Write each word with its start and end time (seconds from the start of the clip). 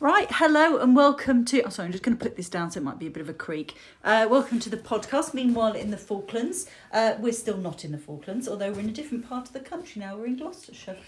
Right, 0.00 0.28
hello 0.30 0.76
and 0.78 0.94
welcome 0.94 1.44
to. 1.46 1.60
Oh, 1.62 1.70
sorry, 1.70 1.86
I'm 1.86 1.92
just 1.92 2.04
going 2.04 2.16
to 2.16 2.22
put 2.22 2.36
this 2.36 2.48
down 2.48 2.70
so 2.70 2.78
it 2.78 2.84
might 2.84 3.00
be 3.00 3.08
a 3.08 3.10
bit 3.10 3.20
of 3.20 3.28
a 3.28 3.34
creak. 3.34 3.74
Uh, 4.04 4.28
welcome 4.30 4.60
to 4.60 4.70
the 4.70 4.76
podcast. 4.76 5.34
Meanwhile, 5.34 5.72
in 5.72 5.90
the 5.90 5.96
Falklands, 5.96 6.70
uh, 6.92 7.14
we're 7.18 7.32
still 7.32 7.56
not 7.56 7.84
in 7.84 7.90
the 7.90 7.98
Falklands, 7.98 8.46
although 8.46 8.70
we're 8.70 8.78
in 8.78 8.88
a 8.88 8.92
different 8.92 9.28
part 9.28 9.48
of 9.48 9.54
the 9.54 9.58
country 9.58 9.98
now. 9.98 10.16
We're 10.16 10.26
in 10.26 10.36
Gloucestershire. 10.36 10.98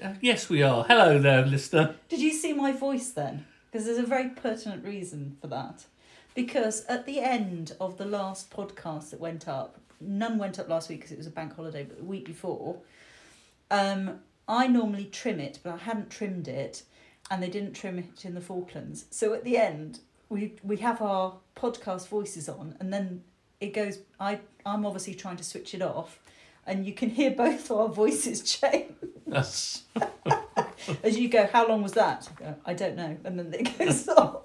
Uh, 0.00 0.12
yes, 0.20 0.48
we 0.48 0.62
are. 0.62 0.84
Hello 0.84 1.18
there, 1.18 1.44
listener. 1.46 1.96
Did 2.08 2.20
you 2.20 2.30
see 2.30 2.52
my 2.52 2.70
voice 2.70 3.10
then? 3.10 3.44
Because 3.72 3.86
there's 3.86 3.98
a 3.98 4.06
very 4.06 4.28
pertinent 4.28 4.84
reason 4.84 5.36
for 5.40 5.48
that. 5.48 5.86
Because 6.36 6.86
at 6.86 7.06
the 7.06 7.18
end 7.18 7.74
of 7.80 7.98
the 7.98 8.06
last 8.06 8.52
podcast 8.52 9.10
that 9.10 9.18
went 9.18 9.48
up, 9.48 9.80
none 10.00 10.38
went 10.38 10.60
up 10.60 10.68
last 10.68 10.88
week 10.88 11.00
because 11.00 11.10
it 11.10 11.18
was 11.18 11.26
a 11.26 11.30
bank 11.30 11.56
holiday, 11.56 11.82
but 11.82 11.98
the 11.98 12.04
week 12.04 12.26
before, 12.26 12.76
um, 13.72 14.20
I 14.46 14.68
normally 14.68 15.06
trim 15.06 15.40
it, 15.40 15.58
but 15.64 15.74
I 15.74 15.78
hadn't 15.78 16.10
trimmed 16.10 16.46
it, 16.46 16.84
and 17.30 17.42
they 17.42 17.50
didn't 17.50 17.74
trim 17.74 17.98
it 17.98 18.24
in 18.24 18.34
the 18.34 18.40
Falklands. 18.40 19.04
So 19.10 19.34
at 19.34 19.44
the 19.44 19.56
end, 19.56 20.00
we 20.28 20.54
we 20.62 20.76
have 20.78 21.00
our 21.02 21.34
podcast 21.56 22.08
voices 22.08 22.48
on, 22.48 22.76
and 22.80 22.92
then 22.92 23.22
it 23.60 23.72
goes. 23.74 23.98
I 24.20 24.40
I'm 24.64 24.84
obviously 24.84 25.14
trying 25.14 25.36
to 25.36 25.44
switch 25.44 25.74
it 25.74 25.82
off, 25.82 26.18
and 26.66 26.86
you 26.86 26.92
can 26.92 27.10
hear 27.10 27.30
both 27.44 27.70
our 27.70 27.88
voices 27.88 28.42
change 28.42 28.92
That's- 29.26 29.82
as 31.02 31.18
you 31.18 31.28
go. 31.28 31.46
How 31.46 31.66
long 31.68 31.82
was 31.82 31.92
that? 31.92 32.28
I 32.38 32.40
go, 32.42 32.54
I 32.66 32.74
don't 32.74 32.96
know, 32.96 33.16
and 33.24 33.38
then 33.38 33.54
it 33.54 33.78
goes 33.78 34.08
off. 34.08 34.42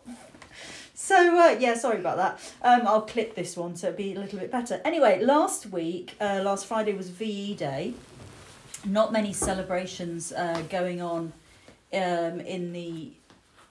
So 0.93 1.37
uh, 1.37 1.57
yeah, 1.59 1.73
sorry 1.75 1.99
about 1.99 2.17
that. 2.17 2.53
Um, 2.61 2.87
I'll 2.87 3.01
clip 3.01 3.35
this 3.35 3.57
one 3.57 3.75
so 3.75 3.87
it'll 3.87 3.97
be 3.97 4.13
a 4.15 4.19
little 4.19 4.39
bit 4.39 4.51
better. 4.51 4.79
Anyway, 4.85 5.21
last 5.23 5.65
week, 5.65 6.15
uh, 6.21 6.41
last 6.43 6.65
Friday 6.65 6.93
was 6.93 7.09
VE 7.09 7.55
Day. 7.55 7.93
Not 8.85 9.11
many 9.11 9.33
celebrations 9.33 10.31
uh, 10.31 10.61
going 10.69 11.01
on 11.01 11.33
um, 11.93 12.39
in 12.41 12.73
the 12.73 13.11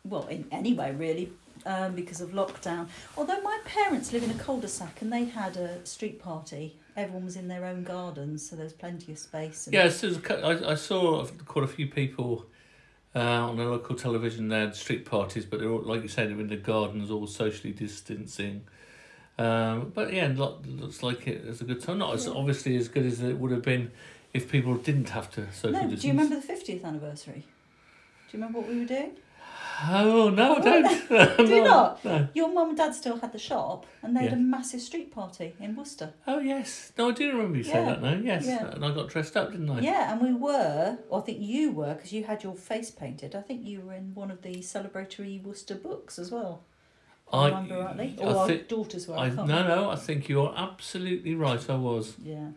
well 0.05 0.27
in 0.27 0.47
anyway 0.51 0.95
really 0.95 1.31
um, 1.67 1.95
because 1.95 2.21
of 2.21 2.31
lockdown. 2.31 2.89
Although 3.17 3.41
my 3.43 3.59
parents 3.65 4.13
live 4.13 4.23
in 4.23 4.31
a 4.31 4.35
cul-de-sac 4.35 5.01
and 5.03 5.13
they 5.13 5.25
had 5.25 5.57
a 5.57 5.85
street 5.87 6.21
party. 6.21 6.77
Everyone 6.97 7.25
was 7.25 7.37
in 7.37 7.49
their 7.49 7.65
own 7.65 7.85
gardens, 7.85 8.49
so 8.49 8.55
there's 8.57 8.75
plenty 8.75 9.13
of 9.13 9.19
space. 9.19 9.67
And 9.67 9.73
yes, 9.75 10.01
there's 10.03 10.19
a 10.19 10.45
I, 10.45 10.73
I 10.73 10.75
saw 10.75 11.25
quite 11.47 11.65
a 11.65 11.69
few 11.69 11.87
people 11.87 12.45
uh, 13.15 13.19
on 13.21 13.57
the 13.57 13.65
local 13.65 13.95
television. 13.97 14.49
They 14.49 14.59
had 14.61 14.75
street 14.77 15.07
parties, 15.07 15.47
but 15.47 15.61
they're 15.61 15.71
all, 15.71 15.81
like 15.83 16.03
you 16.03 16.09
said, 16.09 16.29
they're 16.29 16.39
in 16.41 16.49
the 16.49 16.57
gardens, 16.57 17.11
all 17.11 17.27
socially 17.27 17.73
distancing. 17.73 18.65
Um, 19.39 19.91
but 19.95 20.13
yeah, 20.13 20.31
lo- 20.35 20.59
looks 20.67 21.03
like 21.03 21.27
it 21.27 21.47
was 21.47 21.63
a 21.63 21.65
good 21.65 21.81
time. 21.81 21.99
Not 21.99 22.13
as 22.15 22.29
obviously 22.29 22.77
as 22.77 22.89
good 22.89 23.07
as 23.07 23.23
it 23.23 23.39
would 23.39 23.51
have 23.53 23.63
been 23.63 23.91
if 24.35 24.51
people 24.51 24.75
didn't 24.75 25.09
have 25.11 25.31
to 25.33 25.51
social 25.53 25.71
No, 25.73 25.81
distance. 25.83 26.03
do 26.03 26.09
you 26.09 26.13
remember 26.13 26.39
the 26.41 26.53
50th 26.53 26.85
anniversary? 26.85 27.45
Do 28.33 28.39
you 28.39 28.45
remember 28.45 28.61
what 28.61 28.69
we 28.71 28.79
were 28.81 28.87
doing? 28.87 29.13
Oh 29.91 30.31
no, 30.31 30.57
I 30.57 30.61
don't. 30.61 31.09
Do 31.37 31.55
you 31.55 31.63
No, 31.65 31.65
not? 31.65 32.05
No. 32.05 32.29
Your 32.33 32.51
mum 32.51 32.69
and 32.71 32.79
dad 32.79 32.95
still 32.95 33.19
had 33.19 33.33
the 33.33 33.39
shop 33.39 33.85
and 34.01 34.17
they 34.17 34.21
had 34.23 34.31
Yeah. 34.31 34.37
a 34.39 34.41
massive 34.41 34.81
street 34.81 35.13
party 35.13 35.55
in 35.61 35.77
Worcester. 35.77 36.15
Oh 36.27 36.39
yes, 36.39 36.93
no, 36.97 37.11
I 37.11 37.13
do 37.13 37.29
remember 37.31 37.59
you 37.59 37.65
saying 37.65 37.87
Yeah. 37.87 37.93
that 37.95 38.03
now. 38.03 38.15
Yes, 38.15 38.47
Yeah. 38.47 38.69
and 38.69 38.83
I 38.85 38.95
got 38.95 39.09
dressed 39.09 39.37
up, 39.37 39.51
didn't 39.53 39.69
I? 39.69 39.81
Yeah, 39.81 40.13
and 40.13 40.23
we 40.23 40.33
were, 40.33 40.97
or 41.11 41.19
I 41.21 41.23
think 41.23 41.41
you 41.41 41.73
were, 41.73 41.93
because 41.95 42.11
you 42.13 42.25
had 42.25 42.43
your 42.43 42.55
face 42.55 42.91
painted. 42.91 43.35
I 43.35 43.43
think 43.43 43.67
you 43.67 43.83
were 43.83 43.93
in 43.95 44.15
one 44.15 44.31
of 44.31 44.41
the 44.41 44.55
celebratory 44.57 45.43
Worcester 45.43 45.75
books 45.75 46.19
as 46.19 46.31
well. 46.31 46.63
I, 47.31 47.37
I- 47.39 47.49
remember 47.49 47.79
rightly. 47.81 48.17
I 48.19 48.25
Or 48.25 48.37
our 48.37 48.49
thi- 48.49 48.63
daughters 48.69 49.07
were. 49.09 49.17
I, 49.17 49.27
I, 49.27 49.29
no, 49.31 49.45
no, 49.45 49.91
I 49.91 49.97
think 49.97 50.29
you 50.31 50.41
are 50.41 50.55
absolutely 50.57 51.35
right. 51.35 51.69
I 51.69 51.77
was. 51.77 52.15
Yeah. 52.23 52.49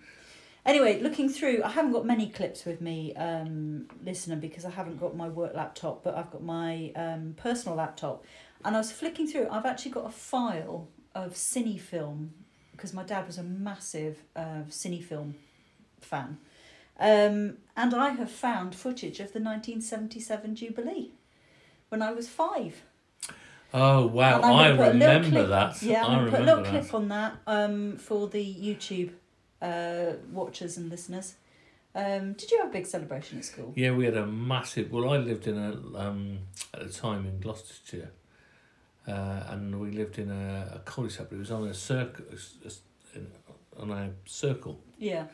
Anyway, 0.66 1.00
looking 1.00 1.30
through, 1.30 1.62
I 1.64 1.70
haven't 1.70 1.92
got 1.92 2.08
many 2.08 2.28
clips 2.28 2.66
with 2.66 2.82
me, 2.82 3.14
um, 3.16 3.88
listener, 4.04 4.36
because 4.36 4.66
I 4.66 4.72
haven't 4.72 5.00
got 5.00 5.16
my 5.16 5.30
work 5.30 5.54
laptop, 5.54 6.04
but 6.04 6.16
I've 6.16 6.32
got 6.32 6.42
my 6.42 6.92
um, 6.96 7.36
personal 7.38 7.78
laptop. 7.78 8.26
And 8.64 8.76
I 8.76 8.80
was 8.80 8.92
flicking 8.92 9.28
through, 9.28 9.48
I've 9.52 9.66
actually 9.66 9.92
got 9.92 10.08
a 10.08 10.12
file 10.12 10.88
of 11.14 11.34
cine 11.34 11.80
film, 11.80 12.34
because 12.72 12.94
my 12.94 13.04
dad 13.04 13.28
was 13.28 13.38
a 13.38 13.44
massive 13.44 14.18
uh, 14.36 14.64
cine 14.70 15.04
film 15.04 15.36
fan. 16.02 16.40
Um, 17.00 17.58
and 17.78 17.94
I 17.94 18.10
have 18.10 18.32
found 18.32 18.74
footage 18.74 19.20
of 19.20 19.34
the 19.34 19.40
1977 19.40 20.56
Jubilee 20.56 21.12
when 21.90 22.02
I 22.02 22.12
was 22.12 22.28
five. 22.28 22.82
Oh 23.74 24.08
wow, 24.08 24.42
I'm 24.42 24.54
I 24.54 24.70
gonna 24.70 24.78
put 24.78 24.96
a 24.96 24.98
little 24.98 25.16
remember 25.16 25.30
clip- 25.30 25.50
that. 25.50 25.84
Yeah, 25.84 26.06
I 26.06 26.14
I'm 26.14 26.26
to 26.26 26.32
put 26.32 26.40
a 26.40 26.44
little 26.44 26.64
clip 26.64 26.94
on 26.94 27.10
that 27.10 27.38
um, 27.46 27.98
for 27.98 28.30
the 28.30 28.42
YouTube 28.42 29.12
uh, 29.62 30.14
watchers 30.32 30.78
and 30.78 30.90
listeners. 30.90 31.36
Um, 31.94 32.34
did 32.34 32.52
you 32.52 32.58
have 32.60 32.68
a 32.70 32.74
big 32.74 32.86
celebration 32.86 33.38
at 33.40 33.46
school? 33.46 33.72
Yeah, 33.76 33.92
we 33.92 34.04
had 34.06 34.18
a 34.18 34.26
massive. 34.28 34.92
Well, 34.92 35.10
I 35.10 35.18
lived 35.18 35.48
in 35.48 35.58
a 35.58 35.98
um 35.98 36.40
at 36.74 36.88
the 36.88 36.94
time 36.94 37.26
in 37.26 37.40
Gloucestershire, 37.40 38.12
uh, 39.08 39.44
and 39.48 39.80
we 39.80 39.92
lived 39.92 40.20
in 40.20 40.30
a, 40.30 40.74
a 40.76 40.80
cul-de-sac. 40.80 41.28
But 41.30 41.36
it 41.36 41.40
was 41.40 41.52
on 41.52 41.68
a 41.68 41.74
circle, 41.74 42.26
on 43.80 43.92
a 43.92 44.12
circle, 44.26 44.80
Yeah. 44.98 45.26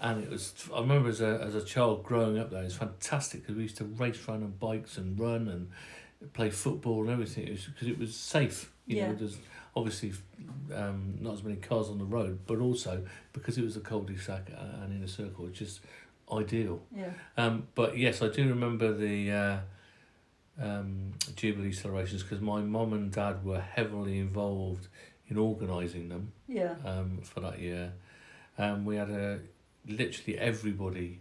and 0.00 0.24
it 0.24 0.30
was. 0.30 0.54
I 0.74 0.80
remember 0.80 1.08
as 1.08 1.20
a 1.20 1.40
as 1.40 1.54
a 1.54 1.62
child 1.64 2.02
growing 2.02 2.36
up 2.38 2.50
there, 2.50 2.62
it 2.62 2.64
was 2.64 2.76
fantastic 2.76 3.42
because 3.42 3.54
we 3.56 3.62
used 3.62 3.76
to 3.78 3.84
race 3.84 4.18
around 4.28 4.42
on 4.42 4.54
bikes 4.58 4.98
and 4.98 5.18
run 5.18 5.46
and 5.48 5.70
play 6.32 6.50
football 6.50 7.02
and 7.02 7.10
everything. 7.10 7.46
It 7.46 7.52
was 7.52 7.64
because 7.66 7.88
it 7.88 7.98
was 7.98 8.16
safe. 8.16 8.72
You 8.86 8.96
Yeah. 8.96 9.08
know, 9.08 9.14
there's 9.14 9.36
obviously 9.74 10.12
um, 10.74 11.16
not 11.20 11.34
as 11.34 11.42
many 11.42 11.56
cars 11.56 11.88
on 11.88 11.98
the 11.98 12.04
road, 12.04 12.40
but 12.46 12.58
also 12.58 13.04
because 13.32 13.56
it 13.58 13.64
was 13.64 13.76
a 13.76 13.80
cul-de-sac 13.80 14.50
and 14.82 14.92
in 14.94 15.02
a 15.02 15.08
circle, 15.08 15.46
it's 15.46 15.58
just 15.58 15.80
ideal. 16.30 16.82
Yeah. 16.94 17.10
Um, 17.36 17.66
but 17.74 17.96
yes, 17.96 18.22
I 18.22 18.28
do 18.28 18.48
remember 18.48 18.92
the 18.92 19.30
uh, 19.32 19.58
um, 20.60 21.12
Jubilee 21.36 21.72
celebrations 21.72 22.22
because 22.22 22.40
my 22.40 22.60
mum 22.60 22.92
and 22.92 23.10
dad 23.10 23.44
were 23.44 23.60
heavily 23.60 24.18
involved 24.18 24.88
in 25.28 25.38
organising 25.38 26.08
them 26.08 26.32
Yeah. 26.48 26.74
um, 26.84 27.20
for 27.22 27.40
that 27.40 27.58
year. 27.60 27.92
Um, 28.58 28.84
we 28.84 28.96
had 28.96 29.10
a 29.10 29.40
literally 29.86 30.38
everybody 30.38 31.20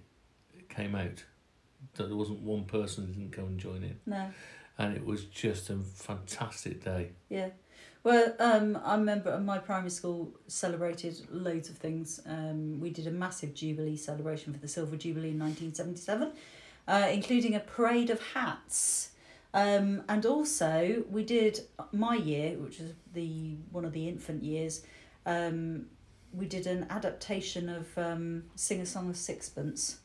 came 0.69 0.95
out. 0.95 1.23
That 1.95 2.07
There 2.07 2.15
wasn't 2.15 2.41
one 2.41 2.65
person 2.65 3.07
who 3.07 3.13
didn't 3.13 3.31
come 3.31 3.45
and 3.45 3.59
join 3.59 3.83
in, 3.83 3.99
No. 4.05 4.27
and 4.77 4.95
it 4.95 5.03
was 5.05 5.25
just 5.25 5.69
a 5.69 5.77
fantastic 5.77 6.83
day. 6.83 7.11
Yeah. 7.29 7.49
Well, 8.03 8.33
um, 8.39 8.79
I 8.83 8.95
remember 8.95 9.39
my 9.39 9.59
primary 9.59 9.91
school 9.91 10.33
celebrated 10.47 11.21
loads 11.29 11.69
of 11.69 11.77
things. 11.77 12.19
Um, 12.25 12.79
we 12.79 12.89
did 12.89 13.05
a 13.05 13.11
massive 13.11 13.53
Jubilee 13.53 13.95
celebration 13.95 14.53
for 14.53 14.59
the 14.59 14.67
Silver 14.67 14.97
Jubilee 14.97 15.29
in 15.29 15.39
1977, 15.39 16.31
uh, 16.87 17.09
including 17.11 17.53
a 17.53 17.59
parade 17.59 18.09
of 18.09 18.19
hats. 18.33 19.11
Um, 19.53 20.03
and 20.09 20.25
also, 20.25 21.03
we 21.11 21.23
did 21.23 21.59
my 21.91 22.15
year, 22.15 22.57
which 22.57 22.79
was 22.79 22.93
the 23.13 23.57
one 23.71 23.85
of 23.85 23.93
the 23.93 24.07
infant 24.07 24.43
years. 24.43 24.83
Um, 25.27 25.85
we 26.33 26.47
did 26.47 26.65
an 26.65 26.87
adaptation 26.89 27.69
of 27.69 27.95
um, 27.97 28.45
"Sing 28.55 28.81
a 28.81 28.85
Song 28.85 29.09
of 29.09 29.17
Sixpence," 29.17 29.99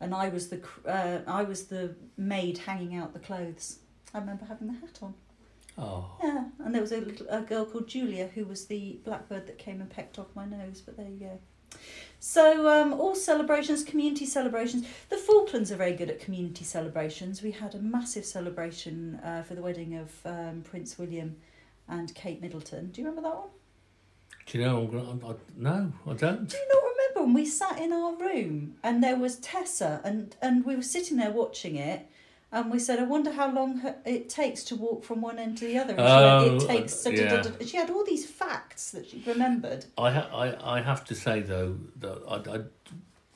and 0.00 0.14
I 0.14 0.28
was 0.28 0.48
the 0.48 0.62
uh, 0.86 1.18
I 1.26 1.42
was 1.42 1.64
the 1.64 1.96
maid 2.16 2.58
hanging 2.58 2.96
out 2.96 3.12
the 3.12 3.18
clothes. 3.18 3.80
I 4.14 4.18
remember 4.18 4.46
having 4.46 4.68
the 4.68 4.74
hat 4.74 5.00
on. 5.02 5.14
Oh, 5.78 6.16
Yeah, 6.22 6.44
and 6.64 6.74
there 6.74 6.80
was 6.80 6.92
a 6.92 7.00
little 7.00 7.26
a 7.28 7.42
girl 7.42 7.66
called 7.66 7.88
Julia 7.88 8.30
who 8.34 8.44
was 8.44 8.66
the 8.66 8.98
blackbird 9.04 9.46
that 9.46 9.58
came 9.58 9.80
and 9.80 9.90
pecked 9.90 10.18
off 10.18 10.28
my 10.34 10.46
nose. 10.46 10.80
But 10.80 10.96
there 10.96 11.08
you 11.08 11.18
go. 11.18 11.38
So 12.18 12.68
um, 12.68 12.94
all 12.94 13.14
celebrations, 13.14 13.84
community 13.84 14.24
celebrations. 14.24 14.86
The 15.10 15.18
Falklands 15.18 15.70
are 15.70 15.76
very 15.76 15.92
good 15.92 16.08
at 16.08 16.18
community 16.18 16.64
celebrations. 16.64 17.42
We 17.42 17.50
had 17.50 17.74
a 17.74 17.78
massive 17.78 18.24
celebration 18.24 19.20
uh, 19.22 19.42
for 19.42 19.54
the 19.54 19.62
wedding 19.62 19.96
of 19.96 20.12
um, 20.24 20.62
Prince 20.62 20.98
William 20.98 21.36
and 21.88 22.14
Kate 22.14 22.40
Middleton. 22.40 22.90
Do 22.90 23.02
you 23.02 23.06
remember 23.06 23.28
that 23.28 23.36
one? 23.36 23.48
do 24.46 24.58
you 24.58 24.64
know? 24.64 24.78
I'm 24.78 24.90
gonna, 24.90 25.26
I, 25.26 25.30
I, 25.30 25.34
no, 25.56 25.92
I 26.06 26.14
don't. 26.14 26.48
Do 26.48 26.56
you 26.56 26.68
not 26.72 26.82
remember 26.82 27.26
when 27.26 27.34
we 27.34 27.44
sat 27.44 27.78
in 27.78 27.92
our 27.92 28.14
room 28.16 28.76
and 28.82 29.02
there 29.02 29.16
was 29.16 29.36
Tessa 29.36 30.00
and 30.04 30.34
and 30.40 30.64
we 30.64 30.76
were 30.76 30.82
sitting 30.82 31.16
there 31.16 31.32
watching 31.32 31.76
it. 31.76 32.08
And 32.52 32.70
we 32.70 32.78
said, 32.78 33.00
I 33.00 33.02
wonder 33.02 33.32
how 33.32 33.52
long 33.52 33.78
her, 33.78 33.96
it 34.04 34.28
takes 34.28 34.62
to 34.64 34.76
walk 34.76 35.04
from 35.04 35.20
one 35.20 35.38
end 35.38 35.58
to 35.58 35.66
the 35.66 35.78
other. 35.78 35.94
And 35.94 35.98
she 35.98 36.04
went, 36.04 36.62
Oh, 36.62 36.64
it 36.64 36.66
takes. 36.80 37.06
uh, 37.06 37.10
da- 37.10 37.16
da- 37.16 37.28
da- 37.28 37.36
yeah. 37.50 37.56
da- 37.58 37.66
She 37.66 37.76
had 37.76 37.90
all 37.90 38.04
these 38.04 38.24
facts 38.24 38.92
that 38.92 39.08
she 39.08 39.22
remembered. 39.26 39.84
I, 39.98 40.12
ha- 40.12 40.30
I 40.32 40.78
I 40.78 40.80
have 40.80 41.04
to 41.06 41.14
say 41.14 41.40
though 41.40 41.76
that 41.98 42.22
I, 42.28 42.56
I 42.56 42.60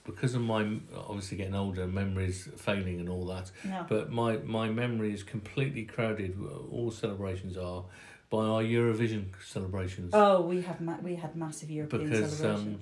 because 0.05 0.35
of 0.35 0.43
my 0.43 0.63
obviously 0.97 1.37
getting 1.39 1.55
older, 1.57 1.87
memories 1.89 2.49
failing 2.57 3.01
and 3.01 3.09
all 3.09 3.25
that. 3.27 3.51
Yeah. 3.67 3.85
But 3.89 4.11
my 4.13 4.37
my 4.39 4.69
memory 4.69 5.13
is 5.13 5.25
completely 5.25 5.85
crowded. 5.85 6.39
All 6.73 6.91
celebrations 6.93 7.57
are 7.57 7.85
by 8.31 8.45
our 8.45 8.63
Eurovision 8.63 9.25
celebrations 9.45 10.13
Oh, 10.15 10.41
we 10.43 10.61
have 10.63 10.81
ma- 10.81 10.99
we 11.03 11.17
had 11.17 11.35
massive 11.35 11.69
European 11.69 12.09
because 12.09 12.39
celebration. 12.39 12.75
um, 12.75 12.81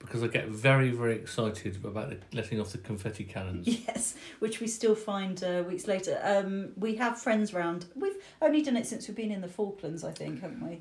because 0.00 0.24
I 0.24 0.26
get 0.26 0.48
very 0.48 0.90
very 0.90 1.14
excited 1.14 1.76
about 1.84 2.10
the, 2.10 2.18
letting 2.32 2.60
off 2.60 2.72
the 2.72 2.78
confetti 2.78 3.24
cannons. 3.24 3.68
Yes, 3.86 4.16
which 4.40 4.60
we 4.60 4.66
still 4.66 4.94
find 4.94 5.42
uh, 5.44 5.62
weeks 5.66 5.86
later. 5.86 6.18
Um, 6.22 6.70
we 6.76 6.96
have 6.96 7.20
friends 7.20 7.54
round. 7.54 7.86
We've 7.94 8.16
only 8.42 8.62
done 8.62 8.76
it 8.76 8.86
since 8.86 9.06
we've 9.06 9.16
been 9.16 9.30
in 9.30 9.40
the 9.40 9.48
Falklands, 9.48 10.02
I 10.02 10.12
think, 10.12 10.40
haven't 10.40 10.66
we? 10.66 10.80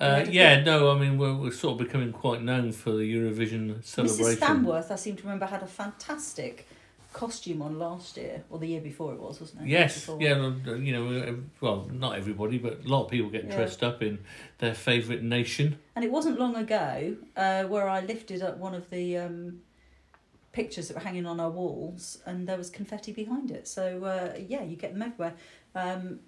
Uh, 0.00 0.24
yeah, 0.28 0.60
no, 0.62 0.90
I 0.90 0.98
mean 0.98 1.18
we're, 1.18 1.34
we're 1.34 1.52
sort 1.52 1.80
of 1.80 1.86
becoming 1.86 2.12
quite 2.12 2.42
known 2.42 2.72
for 2.72 2.90
the 2.92 3.14
Eurovision 3.14 3.84
celebration. 3.84 4.24
Mrs. 4.24 4.36
Stanworth, 4.36 4.90
I 4.90 4.96
seem 4.96 5.16
to 5.16 5.22
remember, 5.22 5.46
had 5.46 5.62
a 5.62 5.68
fantastic 5.68 6.66
costume 7.14 7.62
on 7.62 7.78
last 7.78 8.16
year 8.18 8.42
or 8.50 8.58
the 8.58 8.66
year 8.66 8.80
before 8.80 9.14
it 9.14 9.20
was, 9.20 9.40
wasn't 9.40 9.62
it? 9.62 9.68
Yes, 9.68 10.10
yeah, 10.18 10.50
you 10.66 10.92
know, 10.92 11.06
uh, 11.22 11.32
well, 11.60 11.88
not 11.92 12.18
everybody, 12.18 12.58
but 12.58 12.84
a 12.84 12.88
lot 12.88 13.04
of 13.04 13.10
people 13.10 13.30
get 13.30 13.44
Yeah. 13.44 13.54
dressed 13.56 13.82
up 13.82 14.02
in 14.02 14.18
their 14.58 14.74
favourite 14.74 15.22
nation. 15.22 15.78
And 15.96 16.04
it 16.04 16.10
wasn't 16.10 16.38
long 16.38 16.56
ago 16.56 17.16
uh, 17.36 17.64
where 17.64 17.88
I 17.88 18.00
lifted 18.00 18.42
up 18.42 18.58
one 18.58 18.74
of 18.74 18.90
the 18.90 19.16
um, 19.16 19.60
pictures 20.52 20.88
that 20.88 20.94
were 20.94 21.02
hanging 21.02 21.24
on 21.24 21.40
our 21.40 21.50
walls, 21.50 22.18
and 22.26 22.48
there 22.48 22.58
was 22.58 22.68
confetti 22.68 23.12
behind 23.12 23.50
it. 23.50 23.66
So 23.68 24.04
uh, 24.04 24.36
yeah, 24.46 24.64
you 24.64 24.76
get 24.76 24.92
them 24.92 25.02
everywhere. 25.02 25.34
Um, 25.74 26.20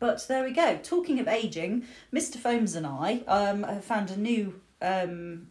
but 0.00 0.26
there 0.28 0.44
we 0.44 0.52
go. 0.52 0.78
Talking 0.82 1.20
of 1.20 1.28
aging, 1.28 1.84
Mr. 2.12 2.36
Foams 2.36 2.74
and 2.74 2.86
I 2.86 3.22
um, 3.28 3.62
have 3.62 3.84
found 3.84 4.10
a 4.10 4.16
new 4.16 4.60
um, 4.82 5.48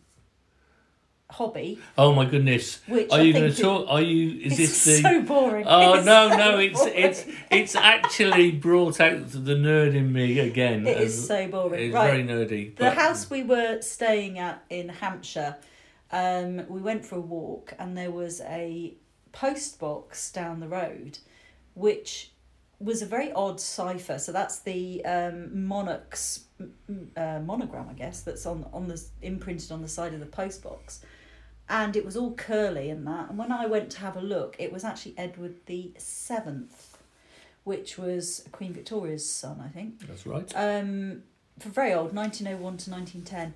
hobby, 1.30 1.80
Oh 1.98 2.14
my 2.14 2.26
goodness! 2.26 2.80
which 2.88 3.12
Are 3.12 3.20
I 3.20 3.22
you 3.24 3.34
going 3.34 3.52
to 3.52 3.62
talk? 3.62 3.86
Are 3.90 4.02
you? 4.02 4.40
Is 4.42 4.58
this 4.58 4.84
the? 4.86 5.02
so 5.02 5.22
boring. 5.24 5.66
Oh 5.68 5.96
It's 5.96 6.06
no, 6.06 6.30
so 6.30 6.38
no! 6.38 6.58
It's 6.58 6.80
boring. 6.80 6.94
it's 6.96 7.26
it's 7.52 7.76
actually 7.76 8.52
brought 8.52 9.00
out 9.00 9.30
the 9.30 9.56
nerd 9.56 9.94
in 9.96 10.12
me 10.14 10.40
again. 10.40 10.88
It 10.88 11.02
is 11.02 11.28
so 11.28 11.48
boring. 11.48 11.86
It's 11.88 11.94
right. 11.94 12.12
very 12.12 12.24
nerdy. 12.24 12.76
The 12.76 12.86
but- 12.86 12.98
house 12.98 13.30
we 13.30 13.44
were 13.44 13.82
staying 13.82 14.40
at 14.40 14.64
in 14.70 14.90
Hampshire, 14.90 15.58
um, 16.12 16.66
we 16.70 16.80
went 16.82 17.06
for 17.06 17.16
a 17.16 17.22
walk 17.22 17.74
and 17.78 17.98
there 17.98 18.12
was 18.12 18.42
a 18.42 18.96
post 19.34 19.80
box 19.80 20.32
down 20.32 20.60
the 20.62 20.68
road, 20.68 21.20
which 21.74 22.32
was 22.80 23.02
a 23.02 23.06
very 23.06 23.32
odd 23.34 23.60
cipher. 23.60 24.18
So 24.20 24.32
that's 24.32 24.60
the 24.60 25.04
um, 25.04 25.66
monarch's 25.68 26.46
uh, 27.18 27.40
monogram, 27.44 27.88
I 27.90 27.94
guess, 27.94 28.22
that's 28.22 28.46
on 28.46 28.66
on 28.72 28.88
the 28.88 29.02
imprinted 29.22 29.72
on 29.72 29.82
the 29.82 29.88
side 29.88 30.14
of 30.14 30.20
the 30.20 30.26
post 30.26 30.64
box, 30.64 31.02
and 31.70 31.96
it 31.96 32.06
was 32.06 32.16
all 32.16 32.34
curly 32.34 32.90
and 32.90 33.06
that. 33.08 33.30
And 33.30 33.38
when 33.38 33.52
I 33.52 33.66
went 33.66 33.90
to 33.92 34.00
have 34.00 34.16
a 34.16 34.22
look, 34.22 34.56
it 34.60 34.72
was 34.72 34.84
actually 34.84 35.16
Edward 35.18 35.56
the 35.66 35.92
Seventh, 35.98 36.98
which 37.64 37.98
was 37.98 38.48
Queen 38.52 38.74
Victoria's 38.74 39.30
son, 39.30 39.62
I 39.64 39.68
think 39.70 40.08
That's 40.08 40.26
right. 40.26 40.52
um, 40.56 41.24
for 41.60 41.70
very 41.70 41.94
old, 41.94 42.14
1901 42.14 42.78
to 42.78 42.92
1910. 42.92 43.54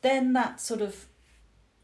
Then 0.00 0.32
that 0.32 0.60
sort 0.60 0.80
of 0.80 1.06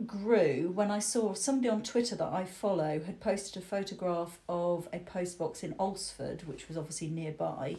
grew 0.05 0.73
when 0.75 0.91
I 0.91 0.99
saw 0.99 1.35
somebody 1.35 1.69
on 1.69 1.83
Twitter 1.83 2.17
that 2.17 2.33
I 2.33 2.45
follow 2.45 3.01
had 3.01 3.21
posted 3.21 3.63
a 3.63 3.65
photograph 3.65 4.39
of 4.49 4.89
a 4.93 4.99
postbox 4.99 5.63
in 5.63 5.75
Alsford, 5.79 6.47
which 6.49 6.67
was 6.69 6.77
obviously 6.77 7.09
nearby, 7.09 7.77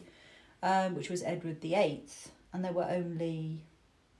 um, 0.63 0.95
which 0.95 1.09
was 1.09 1.23
Edward 1.23 1.61
the 1.61 1.75
Eighth, 1.75 2.31
and 2.53 2.63
there 2.63 2.71
were 2.71 2.87
only 2.89 3.59
130 3.59 3.59
odd 3.59 3.74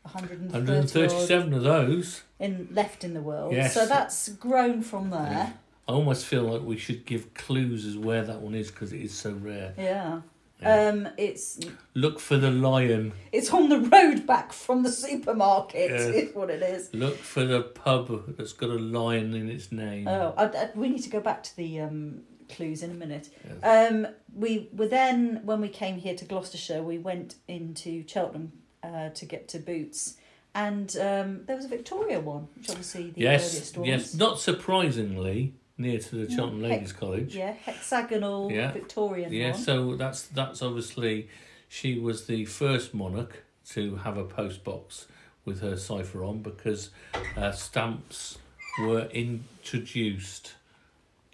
137 0.06 1.54
of 1.54 1.64
those. 1.64 2.22
in 2.40 2.68
left 2.72 3.04
in 3.04 3.14
the 3.14 3.22
world. 3.22 3.54
Yes. 3.54 3.74
So 3.74 3.86
that's 3.86 4.30
grown 4.30 4.82
from 4.82 5.10
there. 5.10 5.54
I 5.88 5.92
almost 5.92 6.26
feel 6.26 6.44
like 6.44 6.62
we 6.62 6.78
should 6.78 7.06
give 7.06 7.34
clues 7.34 7.86
as 7.86 7.98
where 7.98 8.24
that 8.24 8.42
one 8.42 8.56
is 8.56 8.72
because 8.72 8.94
it 8.94 9.02
is 9.02 9.14
so 9.14 9.32
rare. 9.34 9.74
Yeah. 9.78 10.22
Yeah. 10.62 10.88
Um, 10.88 11.10
it's 11.18 11.60
Look 11.96 12.20
for 12.20 12.38
the 12.38 12.50
lion. 12.50 13.12
it's 13.34 13.52
on 13.52 13.68
the 13.68 13.80
road 13.80 14.26
back 14.26 14.54
from 14.54 14.84
the 14.84 14.92
supermarket. 14.92 15.92
Yeah. 15.92 15.98
Is 15.98 16.34
what 16.36 16.50
it 16.50 16.62
is. 16.62 16.94
Look 16.94 17.18
for 17.18 17.44
the 17.44 17.62
pub 17.62 18.36
that's 18.38 18.54
got 18.54 18.70
a 18.70 18.80
lion 18.80 19.34
in 19.34 19.50
its 19.50 19.72
name. 19.72 20.08
Oh, 20.08 20.34
I, 20.38 20.46
I, 20.46 20.70
we 20.76 20.88
need 20.90 21.04
to 21.04 21.10
go 21.10 21.20
back 21.20 21.44
to 21.44 21.58
the 21.58 21.82
um, 21.82 22.22
clues 22.48 22.84
in 22.84 22.92
a 22.92 22.94
minute. 22.94 23.30
Yes. 23.62 23.92
Um, 23.92 24.08
we 24.34 24.70
were 24.74 24.88
then 24.88 25.42
when 25.44 25.60
we 25.62 25.68
came 25.68 25.98
here 25.98 26.16
to 26.16 26.26
Gloucestershire, 26.26 26.82
we 26.82 26.98
went 27.00 27.36
into 27.48 28.06
Cheltenham 28.08 28.54
uh, 28.86 29.10
to 29.10 29.26
get 29.26 29.48
to 29.50 29.60
Boots, 29.60 30.16
and 30.54 30.96
um, 30.98 31.44
there 31.46 31.56
was 31.56 31.66
a 31.66 31.70
Victoria 31.70 32.20
one, 32.20 32.48
which 32.56 32.70
obviously 32.70 33.12
the 33.12 33.22
yes, 33.22 33.52
earliest 33.54 33.78
ones. 33.78 33.88
yes. 33.88 34.14
Not 34.16 34.40
surprisingly, 34.40 35.54
near 35.78 36.00
to 36.00 36.16
the 36.16 36.30
Yeah, 36.30 36.36
Cheltenham 36.36 36.62
heck- 36.64 36.72
Ladies 36.72 36.94
College. 36.94 37.36
Yeah, 37.36 37.52
hexagonal 37.54 38.52
Yeah. 38.52 38.72
Victorian 38.72 39.34
Yeah, 39.34 39.52
one. 39.52 39.60
so 39.60 39.96
that's 39.96 40.24
that's 40.28 40.62
obviously 40.62 41.28
she 41.68 42.00
was 42.00 42.28
the 42.28 42.46
first 42.46 42.94
monarch 42.94 43.44
to 43.72 43.96
have 43.98 44.16
a 44.18 44.24
post 44.24 44.64
box 44.64 45.08
with 45.44 45.62
her 45.62 45.76
cipher 45.78 46.24
on 46.24 46.42
because 46.42 46.90
uh, 47.36 47.52
stamps 47.52 48.38
were 48.80 49.08
introduced 49.12 50.54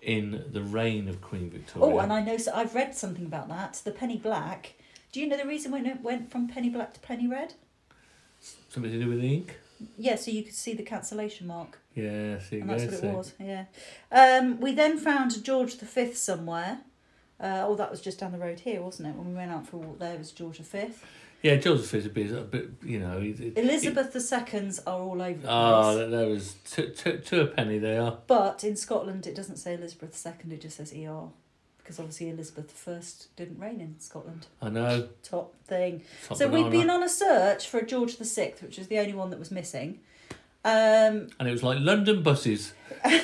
in 0.01 0.43
the 0.51 0.61
reign 0.63 1.07
of 1.07 1.21
Queen 1.21 1.49
Victoria. 1.49 1.95
Oh, 1.95 1.99
and 1.99 2.11
I 2.11 2.21
know. 2.21 2.37
So 2.37 2.51
I've 2.55 2.73
read 2.73 2.95
something 2.95 3.25
about 3.25 3.47
that. 3.49 3.81
The 3.83 3.91
penny 3.91 4.17
black. 4.17 4.73
Do 5.11 5.19
you 5.19 5.27
know 5.27 5.37
the 5.37 5.45
reason 5.45 5.71
when 5.71 5.85
it 5.85 6.01
went 6.01 6.31
from 6.31 6.47
penny 6.47 6.69
black 6.69 6.93
to 6.93 6.99
penny 6.99 7.27
red? 7.27 7.53
Something 8.69 8.91
to 8.91 8.99
do 8.99 9.09
with 9.09 9.21
the 9.21 9.33
ink. 9.33 9.59
Yeah, 9.97 10.15
so 10.15 10.31
you 10.31 10.43
could 10.43 10.53
see 10.53 10.73
the 10.73 10.83
cancellation 10.83 11.47
mark. 11.47 11.79
Yeah, 11.95 12.39
see, 12.39 12.59
and 12.59 12.69
that's 12.69 12.85
what 12.85 13.03
it 13.03 13.13
was. 13.13 13.33
Yeah. 13.39 13.65
Um, 14.11 14.59
we 14.59 14.73
then 14.73 14.97
found 14.97 15.43
George 15.43 15.77
the 15.77 15.85
Fifth 15.85 16.17
somewhere. 16.17 16.79
Uh, 17.39 17.65
oh, 17.67 17.75
that 17.75 17.89
was 17.89 17.99
just 18.01 18.19
down 18.19 18.31
the 18.31 18.37
road 18.37 18.59
here, 18.59 18.81
wasn't 18.81 19.09
it? 19.09 19.15
When 19.15 19.27
we 19.29 19.33
went 19.33 19.51
out 19.51 19.67
for 19.67 19.77
a 19.77 19.79
walk, 19.79 19.99
there 19.99 20.17
was 20.17 20.31
George 20.31 20.59
the 20.59 20.63
Fifth. 20.63 21.03
Yeah, 21.41 21.55
Joseph 21.55 21.93
is 21.95 22.05
a 22.05 22.09
bit, 22.09 22.31
a 22.31 22.41
bit 22.41 22.69
you 22.83 22.99
know. 22.99 23.19
It, 23.19 23.57
Elizabeth 23.57 24.13
the 24.13 24.21
Seconds 24.21 24.79
are 24.85 24.99
all 24.99 25.19
over 25.21 25.33
the 25.33 25.39
place. 25.39 25.49
Oh, 25.49 26.09
there- 26.09 26.27
was 26.29 26.53
to, 26.71 26.89
to, 26.89 27.17
to 27.17 27.41
a 27.41 27.45
penny 27.47 27.79
they 27.79 27.97
are. 27.97 28.19
But 28.27 28.63
in 28.63 28.75
Scotland, 28.75 29.25
it 29.25 29.35
doesn't 29.35 29.57
say 29.57 29.73
Elizabeth 29.73 30.23
II; 30.25 30.53
it 30.53 30.61
just 30.61 30.77
says 30.77 30.93
ER, 30.93 31.29
because 31.91 31.99
obviously 31.99 32.29
Elizabeth 32.29 32.87
I 32.87 33.01
didn't 33.35 33.59
reign 33.59 33.81
in 33.81 33.99
Scotland. 33.99 34.47
I 34.61 34.69
know. 34.69 35.09
Top 35.23 35.53
thing. 35.65 36.03
Top 36.25 36.37
so 36.37 36.47
banana. 36.47 36.69
been 36.69 36.89
on 36.89 37.03
a 37.03 37.09
search 37.09 37.67
for 37.67 37.79
a 37.79 37.85
George 37.85 38.15
the 38.15 38.23
Sixth, 38.23 38.63
which 38.63 38.77
was 38.77 38.87
the 38.87 38.97
only 38.97 39.13
one 39.13 39.29
that 39.31 39.39
was 39.39 39.51
missing. 39.51 39.99
Um, 40.63 41.27
And 41.37 41.49
it 41.49 41.51
was 41.51 41.63
like 41.63 41.79
London 41.81 42.23
buses. 42.23 42.73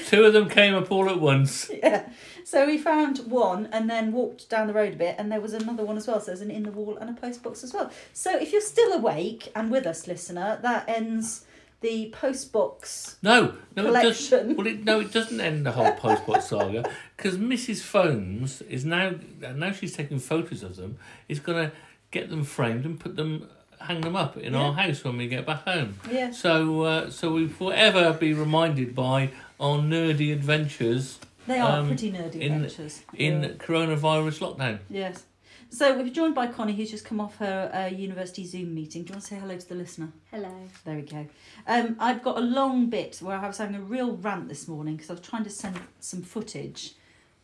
Two 0.07 0.25
of 0.25 0.33
them 0.33 0.49
came 0.49 0.75
up 0.75 0.91
all 0.91 1.09
at 1.09 1.21
once. 1.21 1.71
yeah. 1.83 2.09
So 2.43 2.65
we 2.65 2.77
found 2.77 3.19
one 3.19 3.69
and 3.71 3.89
then 3.89 4.11
walked 4.11 4.49
down 4.49 4.67
the 4.67 4.73
road 4.73 4.95
a 4.95 4.97
bit, 4.97 5.15
and 5.17 5.31
there 5.31 5.39
was 5.39 5.53
another 5.53 5.85
one 5.85 5.95
as 5.95 6.05
well. 6.05 6.19
So 6.19 6.25
there's 6.25 6.41
an 6.41 6.51
in 6.51 6.63
the 6.63 6.71
wall 6.71 6.97
and 6.97 7.09
a 7.09 7.13
post 7.13 7.43
box 7.43 7.63
as 7.63 7.73
well. 7.73 7.89
So 8.11 8.37
if 8.37 8.51
you're 8.51 8.59
still 8.59 8.91
awake 8.91 9.49
and 9.55 9.71
with 9.71 9.85
us, 9.85 10.07
listener, 10.07 10.59
that 10.61 10.89
ends 10.89 11.45
the 11.81 12.09
post 12.09 12.51
box 12.51 13.17
No, 13.21 13.53
no, 13.75 13.93
it 13.93 14.01
doesn't. 14.01 14.57
Well, 14.57 14.67
it, 14.67 14.83
no, 14.83 14.99
it 14.99 15.11
doesn't 15.13 15.39
end 15.39 15.65
the 15.65 15.71
whole 15.71 15.91
postbox 15.93 16.41
saga 16.49 16.89
because 17.15 17.37
Mrs. 17.37 17.81
Phones 17.81 18.61
is 18.63 18.83
now 18.85 19.13
now 19.55 19.71
she's 19.71 19.95
taking 19.95 20.19
photos 20.19 20.63
of 20.63 20.75
them. 20.75 20.97
Is 21.27 21.39
gonna 21.39 21.71
get 22.11 22.29
them 22.29 22.43
framed 22.43 22.85
and 22.85 22.99
put 22.99 23.15
them, 23.15 23.47
hang 23.79 24.01
them 24.01 24.15
up 24.15 24.37
in 24.37 24.55
our 24.55 24.73
house 24.73 25.03
when 25.03 25.17
we 25.17 25.27
get 25.27 25.45
back 25.45 25.63
home. 25.63 25.99
Yeah. 26.09 26.31
So, 26.31 26.81
uh, 26.83 27.09
so 27.09 27.33
we 27.33 27.47
forever 27.47 28.13
be 28.13 28.33
reminded 28.33 28.95
by 28.95 29.31
our 29.59 29.77
nerdy 29.79 30.31
adventures 30.33 31.19
They 31.47 31.59
are 31.59 31.79
Um, 31.79 31.87
pretty 31.87 32.11
nerdy 32.11 32.35
in- 32.41 32.53
adventures. 32.53 33.01
in 33.13 33.43
Yeah. 33.43 33.49
coronavirus 33.51 34.39
lockdown. 34.39 34.79
Yes. 34.89 35.23
So 35.69 35.97
we're 35.97 36.09
joined 36.09 36.33
by 36.33 36.47
Connie, 36.47 36.73
who's 36.73 36.89
just 36.89 37.05
come 37.05 37.19
off 37.19 37.37
her 37.37 37.69
uh, 37.73 37.93
university 37.93 38.45
Zoom 38.45 38.73
meeting. 38.73 39.03
Do 39.03 39.09
you 39.09 39.13
want 39.15 39.23
to 39.23 39.27
say 39.27 39.35
hello 39.35 39.57
to 39.57 39.69
the 39.69 39.75
listener? 39.75 40.09
Hello. 40.31 40.51
There 40.85 40.95
we 40.95 41.01
go. 41.01 41.27
Um, 41.67 41.97
I've 41.99 42.23
got 42.23 42.37
a 42.37 42.41
long 42.41 42.89
bit 42.89 43.17
where 43.21 43.37
I 43.37 43.47
was 43.47 43.57
having 43.57 43.75
a 43.75 43.81
real 43.81 44.15
rant 44.15 44.47
this 44.47 44.67
morning 44.67 44.95
because 44.95 45.09
I 45.09 45.13
was 45.13 45.21
trying 45.21 45.43
to 45.43 45.49
send 45.49 45.77
some 45.99 46.21
footage 46.21 46.93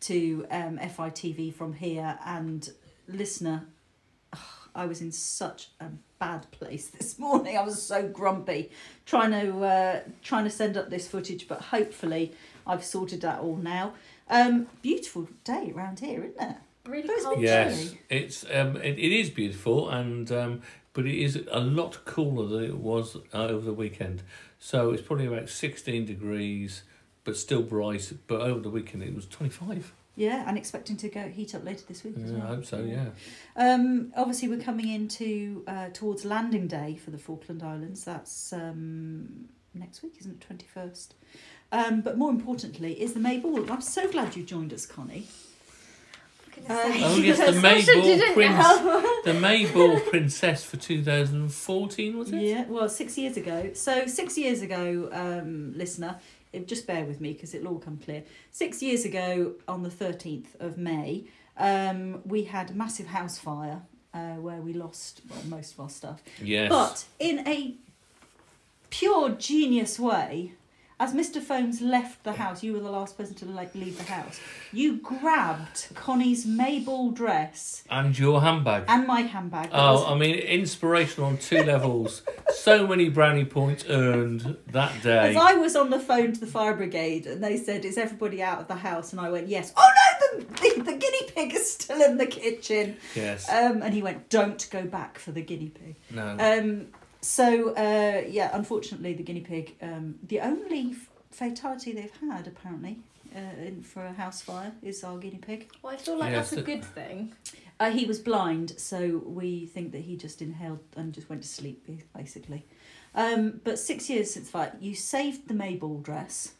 to 0.01 0.47
um, 0.49 0.79
FITV 0.79 1.53
from 1.53 1.73
here, 1.73 2.17
and 2.25 2.71
listener, 3.07 3.65
I 4.75 4.85
was 4.85 5.01
in 5.01 5.11
such 5.11 5.69
a 5.79 5.85
bad 6.17 6.49
place 6.51 6.87
this 6.97 7.19
morning. 7.19 7.57
I 7.57 7.61
was 7.61 7.81
so 7.81 8.07
grumpy 8.07 8.71
trying 9.05 9.31
to 9.31 9.63
uh, 9.63 9.99
trying 10.23 10.45
to 10.45 10.49
send 10.49 10.77
up 10.77 10.89
this 10.89 11.07
footage, 11.07 11.47
but 11.47 11.61
hopefully 11.61 12.31
I've 12.65 12.83
sorted 12.83 13.21
that 13.21 13.39
all 13.39 13.57
now. 13.57 13.93
Um, 14.29 14.67
beautiful 14.81 15.27
day 15.43 15.73
around 15.75 15.99
here, 15.99 16.23
isn't 16.23 16.41
it? 16.41 16.55
Really 16.85 17.07
But 17.07 17.15
it's 17.15 17.25
cold. 17.25 17.41
Yes, 17.41 17.93
it's 18.09 18.45
um, 18.51 18.75
it, 18.77 18.99
it 18.99 19.11
is 19.11 19.29
beautiful, 19.29 19.89
and 19.89 20.29
um, 20.31 20.61
but 20.91 21.05
it 21.05 21.15
is 21.15 21.39
a 21.49 21.59
lot 21.59 22.03
cooler 22.05 22.47
than 22.47 22.63
it 22.65 22.77
was 22.77 23.15
uh, 23.33 23.45
over 23.47 23.65
the 23.65 23.73
weekend. 23.73 24.23
So 24.59 24.91
it's 24.91 25.01
probably 25.01 25.27
about 25.27 25.49
sixteen 25.49 26.05
degrees, 26.05 26.83
but 27.23 27.37
still 27.37 27.61
bright. 27.61 28.11
But 28.27 28.41
over 28.41 28.59
the 28.59 28.69
weekend 28.69 29.03
it 29.03 29.15
was 29.15 29.25
twenty 29.25 29.49
five. 29.49 29.93
Yeah, 30.15 30.43
and 30.47 30.57
expecting 30.57 30.95
to 30.97 31.09
go 31.09 31.21
heat 31.27 31.55
up 31.55 31.63
later 31.63 31.85
this 31.87 32.03
week 32.03 32.15
as 32.23 32.31
Yeah, 32.31 32.37
well. 32.37 32.47
I 32.47 32.49
hope 32.49 32.65
so. 32.65 32.83
Yeah. 32.83 33.09
Um, 33.55 34.11
obviously, 34.15 34.47
we're 34.47 34.61
coming 34.61 34.89
into 34.89 35.63
uh, 35.65 35.89
towards 35.91 36.23
landing 36.23 36.67
day 36.67 36.99
for 37.03 37.09
the 37.11 37.17
Falkland 37.17 37.63
Islands. 37.63 38.03
That's 38.03 38.53
um, 38.53 39.47
next 39.73 40.03
week, 40.03 40.15
isn't 40.19 40.33
it? 40.33 40.41
Twenty 40.41 40.67
first. 40.67 41.15
Um, 41.71 42.01
but 42.01 42.17
more 42.17 42.29
importantly, 42.29 43.01
is 43.01 43.13
the 43.13 43.19
May 43.19 43.39
Ball. 43.39 43.71
I'm 43.71 43.81
so 43.81 44.07
glad 44.11 44.35
you 44.35 44.43
joined 44.43 44.71
us, 44.73 44.85
Connie. 44.85 45.27
I'm 46.57 46.63
gonna 46.67 46.83
Um, 46.83 46.91
Oh, 47.03 47.17
yes, 47.17 47.37
the 47.37 47.45
because 47.45 47.61
May 47.61 47.85
Ball 47.85 48.33
Prince. 48.33 48.67
The 49.23 49.31
Mayball 49.31 50.09
Princess 50.09 50.63
for 50.63 50.77
two 50.77 51.03
thousand 51.03 51.41
and 51.41 51.53
fourteen 51.53 52.17
was 52.17 52.31
it? 52.31 52.41
Yeah, 52.41 52.65
well, 52.67 52.89
six 52.89 53.17
years 53.17 53.37
ago. 53.37 53.71
So 53.73 54.05
six 54.07 54.37
years 54.37 54.61
ago, 54.61 55.09
um, 55.11 55.73
listener, 55.77 56.19
it, 56.51 56.67
just 56.67 56.85
bear 56.87 57.05
with 57.05 57.19
me 57.21 57.33
because 57.33 57.53
it'll 57.53 57.69
all 57.69 57.79
come 57.79 57.97
clear. 57.97 58.23
Six 58.51 58.81
years 58.81 59.05
ago, 59.05 59.53
on 59.67 59.83
the 59.83 59.91
thirteenth 59.91 60.55
of 60.59 60.77
May, 60.77 61.25
um, 61.57 62.21
we 62.25 62.43
had 62.43 62.71
a 62.71 62.73
massive 62.73 63.07
house 63.07 63.37
fire 63.39 63.81
uh, 64.13 64.35
where 64.35 64.61
we 64.61 64.73
lost 64.73 65.21
well, 65.29 65.39
most 65.47 65.73
of 65.73 65.79
our 65.79 65.89
stuff. 65.89 66.21
Yes. 66.41 66.69
But 66.69 67.05
in 67.19 67.47
a 67.47 67.75
pure 68.89 69.29
genius 69.31 69.99
way, 69.99 70.53
as 71.03 71.13
Mr. 71.13 71.41
Foames 71.41 71.81
left 71.81 72.23
the 72.23 72.31
house, 72.33 72.63
you 72.63 72.71
were 72.73 72.79
the 72.79 72.89
last 72.91 73.17
person 73.17 73.35
to 73.35 73.45
like 73.45 73.73
leave 73.75 73.97
the 73.97 74.03
house. 74.05 74.39
You 74.71 74.97
grabbed 74.97 75.87
Connie's 75.95 76.45
Mayball 76.45 77.13
dress 77.13 77.83
And 77.89 78.17
your 78.17 78.41
handbag. 78.41 78.85
and 78.87 79.05
my 79.05 79.21
handbag. 79.21 79.69
Oh, 79.73 79.93
was- 79.93 80.05
I 80.11 80.15
mean, 80.15 80.35
inspirational 80.35 81.29
on 81.29 81.37
two 81.37 81.61
levels. 81.63 82.21
so 82.53 82.87
many 82.87 83.09
brownie 83.09 83.43
points 83.45 83.83
earned 83.89 84.55
that 84.71 85.01
day. 85.03 85.31
As 85.31 85.35
I 85.35 85.53
was 85.55 85.75
on 85.75 85.89
the 85.89 85.99
phone 85.99 86.31
to 86.33 86.39
the 86.39 86.47
fire 86.47 86.73
brigade 86.75 87.25
and 87.27 87.43
they 87.43 87.57
said, 87.57 87.83
Is 87.83 87.97
everybody 87.97 88.41
out 88.41 88.59
of 88.61 88.67
the 88.67 88.75
house? 88.75 89.11
And 89.11 89.19
I 89.19 89.29
went, 89.29 89.47
Yes. 89.49 89.73
Oh 89.75 89.89
no, 89.99 90.39
the, 90.39 90.45
the, 90.45 90.81
the 90.83 90.97
guinea 90.97 91.31
pig 91.35 91.53
is 91.53 91.73
still 91.73 92.01
in 92.01 92.17
the 92.17 92.25
kitchen. 92.27 92.95
Yes. 93.15 93.49
Um, 93.49 93.81
and 93.81 93.93
he 93.93 94.01
went, 94.01 94.29
Don't 94.29 94.67
go 94.71 94.83
back 94.85 95.19
for 95.19 95.31
the 95.33 95.41
guinea 95.41 95.69
pig. 95.69 95.95
no. 96.11 96.37
Um, 96.39 96.87
so, 97.23 97.69
uh, 97.75 98.23
yeah, 98.27 98.49
unfortunately, 98.53 99.13
the 99.13 99.23
guinea 99.23 99.39
pig, 99.39 99.75
um, 99.81 100.15
the 100.27 100.41
only 100.41 100.95
fatality 101.31 101.93
they've 101.93 102.11
had, 102.29 102.47
apparently, 102.47 102.97
uh, 103.33 103.65
in, 103.65 103.81
for 103.81 104.05
a 104.05 104.11
house 104.11 104.41
fire 104.41 104.73
is 104.81 105.03
our 105.05 105.17
guinea 105.17 105.39
pig. 105.39 105.71
Well, 105.81 105.93
I 105.93 105.97
feel 105.97 106.17
like 106.17 106.31
Yes, 106.31 106.49
that's 106.49 106.61
a 106.61 106.65
good 106.65 106.83
thing. 106.83 107.33
Uh, 107.79 107.91
he 107.91 108.05
was 108.05 108.19
blind, 108.19 108.77
so 108.77 109.21
we 109.25 109.65
think 109.67 109.93
that 109.93 110.01
he 110.01 110.17
just 110.17 110.41
inhaled 110.41 110.79
and 110.97 111.13
just 111.13 111.29
went 111.29 111.41
to 111.41 111.47
sleep, 111.47 111.87
basically. 112.15 112.65
Um, 113.15 113.61
but 113.63 113.79
six 113.79 114.09
years 114.09 114.33
since 114.33 114.51
that, 114.51 114.81
you 114.81 114.93
saved 114.93 115.47
the 115.47 115.53
Mayball 115.53 116.03
dress, 116.03 116.53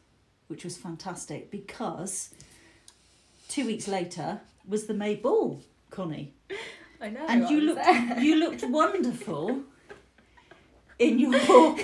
which 0.47 0.63
was 0.63 0.77
fantastic 0.77 1.51
because 1.51 2.29
two 3.49 3.65
weeks 3.65 3.87
later 3.87 4.39
was 4.65 4.85
the 4.85 4.93
Mayball, 4.93 5.59
Connie. 5.89 6.31
I 7.01 7.09
know. 7.09 7.25
and 7.27 7.45
I 7.45 7.49
you 7.49 7.57
was 7.57 7.65
looked, 7.65 8.21
you 8.21 8.35
looked 8.39 8.63
wonderful 8.63 9.63
in 10.99 11.19
your 11.19 11.33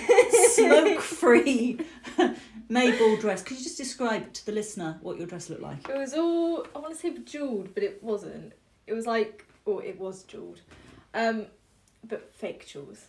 smoke 0.53 1.01
free 1.01 1.79
Mayball 2.69 3.19
dress. 3.19 3.41
Could 3.41 3.57
you 3.57 3.63
just 3.63 3.77
describe 3.77 4.31
to 4.33 4.45
the 4.45 4.51
listener 4.51 4.99
what 5.01 5.17
your 5.17 5.25
dress 5.25 5.49
looked 5.49 5.63
like? 5.63 5.89
It 5.89 5.97
was 5.97 6.13
all 6.13 6.67
I 6.75 6.79
want 6.79 6.93
to 6.93 6.99
say 6.99 7.09
bejeweled, 7.09 7.73
but 7.73 7.81
it 7.81 8.03
wasn't. 8.03 8.53
It 8.85 8.93
was 8.93 9.07
like, 9.07 9.45
oh, 9.65 9.79
it 9.79 9.99
was 9.99 10.23
jeweled, 10.23 10.61
um, 11.13 11.47
but 12.07 12.33
fake 12.35 12.67
jewels. 12.67 13.05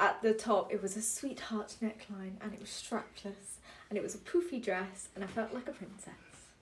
At 0.00 0.20
the 0.22 0.34
top, 0.34 0.72
it 0.72 0.82
was 0.82 0.96
a 0.96 1.02
sweetheart 1.02 1.76
neckline, 1.80 2.32
and 2.40 2.52
it 2.52 2.60
was 2.60 2.70
strapless, 2.70 3.58
and 3.88 3.96
it 3.96 4.02
was 4.02 4.16
a 4.16 4.18
poofy 4.18 4.60
dress, 4.60 5.08
and 5.14 5.22
I 5.22 5.28
felt 5.28 5.54
like 5.54 5.68
a 5.68 5.72
princess. 5.72 6.12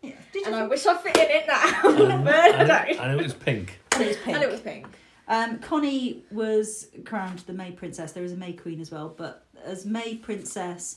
Yeah. 0.02 0.12
Did 0.32 0.46
And 0.46 0.54
I 0.54 0.66
wish 0.66 0.84
I 0.84 0.96
fit 0.98 1.16
in 1.16 1.30
it 1.30 1.46
now, 1.46 1.80
and, 1.84 2.70
I 2.70 2.84
and, 2.88 2.98
and 3.00 3.20
it 3.20 3.22
was 3.22 3.32
pink. 3.32 3.80
And 3.92 4.02
it 4.02 4.08
was 4.08 4.16
pink. 4.18 4.36
And 4.36 4.44
it 4.44 4.50
was 4.50 4.60
pink. 4.60 4.86
Um, 5.32 5.60
Connie 5.60 6.24
was 6.30 6.88
crowned 7.06 7.38
the 7.40 7.54
May 7.54 7.72
Princess. 7.72 8.12
There 8.12 8.22
is 8.22 8.32
a 8.32 8.36
May 8.36 8.52
Queen 8.52 8.82
as 8.82 8.90
well, 8.90 9.14
but 9.16 9.46
as 9.64 9.86
May 9.86 10.16
Princess, 10.16 10.96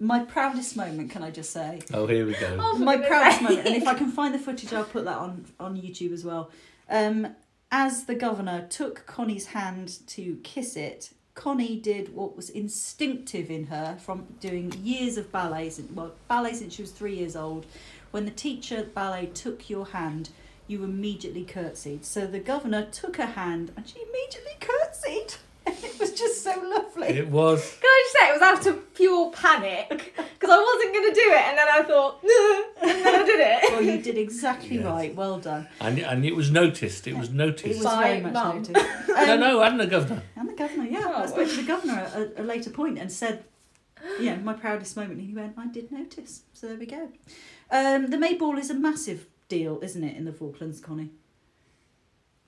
my 0.00 0.24
proudest 0.24 0.76
moment, 0.76 1.12
can 1.12 1.22
I 1.22 1.30
just 1.30 1.50
say? 1.50 1.78
Oh, 1.94 2.04
here 2.04 2.26
we 2.26 2.34
go. 2.34 2.58
Oh, 2.58 2.78
my 2.78 2.96
proudest 2.96 3.42
moment, 3.42 3.64
and 3.64 3.76
if 3.76 3.86
I 3.86 3.94
can 3.94 4.10
find 4.10 4.34
the 4.34 4.40
footage, 4.40 4.72
I'll 4.72 4.82
put 4.82 5.04
that 5.04 5.16
on 5.16 5.44
on 5.60 5.76
YouTube 5.76 6.12
as 6.12 6.24
well. 6.24 6.50
Um, 6.90 7.28
as 7.70 8.06
the 8.06 8.16
governor 8.16 8.66
took 8.68 9.06
Connie's 9.06 9.46
hand 9.46 10.00
to 10.08 10.40
kiss 10.42 10.74
it, 10.74 11.10
Connie 11.34 11.78
did 11.78 12.12
what 12.12 12.34
was 12.34 12.50
instinctive 12.50 13.52
in 13.52 13.66
her 13.66 13.98
from 14.00 14.26
doing 14.40 14.72
years 14.82 15.16
of 15.16 15.30
ballet, 15.30 15.70
since, 15.70 15.92
well, 15.92 16.10
ballet 16.26 16.54
since 16.54 16.74
she 16.74 16.82
was 16.82 16.90
three 16.90 17.14
years 17.14 17.36
old. 17.36 17.66
When 18.10 18.24
the 18.24 18.32
teacher 18.32 18.82
ballet 18.82 19.26
took 19.26 19.70
your 19.70 19.86
hand, 19.86 20.30
you 20.68 20.82
immediately 20.84 21.44
curtsied. 21.44 22.04
So 22.04 22.26
the 22.26 22.40
governor 22.40 22.86
took 22.86 23.16
her 23.16 23.26
hand 23.26 23.72
and 23.76 23.86
she 23.88 23.98
immediately 24.00 24.56
curtsied. 24.60 25.36
it 25.66 25.98
was 25.98 26.12
just 26.12 26.44
so 26.44 26.50
lovely. 26.60 27.08
It 27.08 27.28
was. 27.28 27.60
Can 27.80 27.88
I 27.88 28.02
just 28.04 28.16
say 28.16 28.28
it 28.28 28.32
was 28.34 28.42
out 28.42 28.66
of 28.66 28.94
pure 28.94 29.30
panic 29.32 29.88
because 30.16 30.50
I 30.50 30.62
wasn't 30.62 30.94
going 30.94 31.12
to 31.12 31.14
do 31.14 31.28
it, 31.32 31.44
and 31.48 31.58
then 31.58 31.66
I 31.68 31.82
thought, 31.82 32.22
"No," 32.22 32.64
and 32.88 33.04
then 33.04 33.14
I 33.20 33.24
did 33.26 33.40
it. 33.40 33.72
well, 33.72 33.82
you 33.82 34.00
did 34.00 34.16
exactly 34.16 34.76
Yes. 34.76 34.84
right. 34.84 35.12
Well 35.14 35.40
done. 35.40 35.66
And, 35.80 35.98
and 35.98 36.24
it 36.24 36.36
was 36.36 36.52
noticed. 36.52 37.08
It 37.08 37.16
was 37.16 37.30
It 37.30 37.34
noticed. 37.34 37.78
was 37.78 37.84
By 37.84 38.02
very 38.04 38.20
much 38.20 38.32
mum. 38.34 38.56
noted. 38.58 38.76
no, 39.08 39.32
Um, 39.34 39.40
no, 39.40 39.62
and 39.62 39.80
the 39.80 39.86
governor. 39.88 40.22
And 40.36 40.48
the 40.48 40.52
governor, 40.54 40.84
yeah. 40.84 41.12
I 41.14 41.24
Oh. 41.24 41.26
spoke 41.26 41.48
to 41.48 41.56
the 41.56 41.62
governor 41.66 41.94
at 41.94 42.14
a, 42.16 42.42
a 42.42 42.44
later 42.44 42.70
point 42.70 42.98
and 42.98 43.10
said, 43.10 43.42
yeah, 44.20 44.36
my 44.36 44.52
proudest 44.52 44.96
moment. 44.96 45.18
And 45.18 45.28
he 45.28 45.34
went, 45.34 45.54
I 45.58 45.66
did 45.66 45.90
notice. 45.90 46.42
So 46.52 46.68
there 46.68 46.76
we 46.76 46.86
go. 46.86 47.08
Um, 47.72 48.06
the 48.10 48.16
Mayball 48.18 48.56
is 48.56 48.70
a 48.70 48.74
massive 48.74 49.26
deal, 49.48 49.78
isn't 49.82 50.02
it, 50.02 50.16
in 50.16 50.24
the 50.24 50.32
Falklands, 50.32 50.80
Connie? 50.80 51.10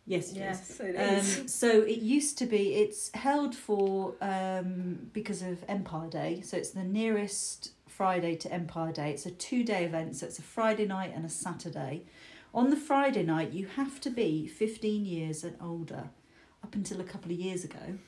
Yes, 0.06 0.30
it 0.32 0.36
is. 0.36 0.36
Yes, 0.38 0.80
it 0.80 0.94
is. 0.94 1.38
Um, 1.40 1.48
so 1.62 1.68
it 1.82 1.98
used 1.98 2.38
to 2.38 2.46
be, 2.46 2.74
it's 2.74 3.10
held 3.14 3.54
for, 3.54 4.14
um, 4.20 5.10
because 5.12 5.42
of 5.42 5.64
Empire 5.68 6.08
Day. 6.08 6.40
So 6.40 6.56
it's 6.56 6.70
the 6.70 6.84
nearest 6.84 7.72
Friday 7.86 8.34
to 8.36 8.52
Empire 8.52 8.92
Day. 8.92 9.10
It's 9.10 9.26
a 9.26 9.30
two 9.30 9.64
day 9.64 9.84
event. 9.84 10.16
So 10.16 10.26
it's 10.26 10.38
a 10.38 10.42
Friday 10.42 10.86
night 10.86 11.12
and 11.14 11.26
a 11.26 11.28
Saturday. 11.28 12.04
On 12.54 12.70
the 12.70 12.76
Friday 12.76 13.22
night, 13.22 13.52
you 13.52 13.66
have 13.66 14.00
to 14.00 14.10
be 14.10 14.46
15 14.46 15.04
years 15.04 15.44
and 15.44 15.56
older. 15.60 16.10
Up 16.64 16.74
until 16.74 17.00
a 17.00 17.04
couple 17.04 17.30
of 17.30 17.38
years 17.38 17.64
ago, 17.64 17.98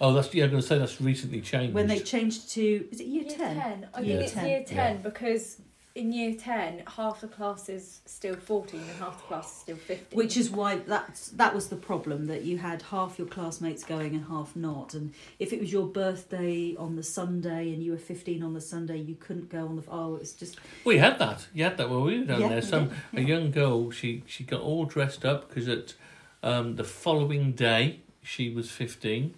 Oh, 0.00 0.12
that's 0.14 0.32
yeah. 0.34 0.44
I'm 0.44 0.50
going 0.50 0.62
to 0.62 0.66
say 0.66 0.78
that's 0.78 1.00
recently 1.00 1.40
changed. 1.40 1.74
when 1.74 1.86
they 1.86 1.98
changed 1.98 2.50
to 2.50 2.88
is 2.90 3.00
it 3.00 3.06
year, 3.06 3.24
Year 3.24 3.36
10? 3.36 3.56
10. 3.56 3.88
I 3.92 4.00
Year 4.00 4.18
think 4.18 4.32
it's 4.32 4.42
year 4.42 4.64
10 4.66 4.76
yeah. 4.76 4.92
because 5.02 5.60
in 5.94 6.12
year 6.12 6.34
10, 6.34 6.84
half 6.96 7.20
the 7.20 7.28
class 7.28 7.68
is 7.68 8.00
still 8.06 8.34
14 8.36 8.80
and 8.80 8.90
half 8.98 9.18
the 9.20 9.26
class 9.26 9.50
is 9.50 9.56
still 9.58 9.76
15. 9.76 10.16
Which 10.16 10.36
is 10.36 10.50
why 10.50 10.76
that's 10.76 11.28
that 11.30 11.54
was 11.54 11.68
the 11.68 11.76
problem 11.76 12.26
that 12.26 12.42
you 12.42 12.58
had 12.58 12.82
half 12.82 13.18
your 13.18 13.26
classmates 13.26 13.82
going 13.84 14.14
and 14.14 14.24
half 14.26 14.54
not. 14.54 14.94
And 14.94 15.12
if 15.38 15.52
it 15.52 15.60
was 15.60 15.72
your 15.72 15.86
birthday 15.86 16.76
on 16.76 16.96
the 16.96 17.02
Sunday 17.02 17.72
and 17.72 17.82
you 17.82 17.92
were 17.92 17.98
15 17.98 18.42
on 18.42 18.54
the 18.54 18.60
Sunday, 18.60 18.98
you 18.98 19.16
couldn't 19.16 19.50
go 19.50 19.66
on 19.66 19.76
the 19.76 19.82
oh, 19.88 20.14
it 20.14 20.20
was 20.20 20.32
just 20.32 20.58
We 20.84 20.98
had 20.98 21.18
that. 21.18 21.46
You 21.52 21.64
had 21.64 21.76
that 21.78 21.90
when 21.90 22.02
we 22.02 22.18
were 22.20 22.24
down 22.26 22.40
Yeah, 22.40 22.48
there. 22.48 22.60
we 22.60 22.66
Some 22.66 22.90
did, 23.12 23.24
a 23.24 23.28
young 23.28 23.50
girl. 23.50 23.90
She 23.90 24.22
she 24.26 24.44
got 24.44 24.60
all 24.60 24.84
dressed 24.84 25.24
up 25.24 25.48
because 25.48 25.68
at 25.68 25.94
um, 26.42 26.76
the 26.76 26.84
following 26.84 27.52
day 27.52 28.00
she 28.22 28.48
was 28.48 28.70
fifteen, 28.70 29.34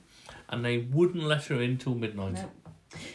and 0.48 0.64
they 0.64 0.78
wouldn't 0.78 1.24
let 1.24 1.46
her 1.46 1.60
in 1.62 1.78
till 1.78 1.94
midnight. 1.94 2.34
No. 2.34 2.50